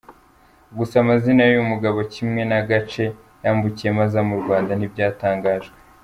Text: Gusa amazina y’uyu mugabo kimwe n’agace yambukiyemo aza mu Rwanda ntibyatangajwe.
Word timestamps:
Gusa 0.77 0.95
amazina 1.03 1.41
y’uyu 1.43 1.69
mugabo 1.71 1.99
kimwe 2.13 2.41
n’agace 2.49 3.03
yambukiyemo 3.43 4.01
aza 4.05 4.21
mu 4.27 4.35
Rwanda 4.41 4.71
ntibyatangajwe. 4.75 5.75